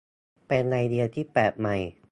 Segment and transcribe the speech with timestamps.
[0.47, 1.75] เป็นไอเดียที่แปลกใหม่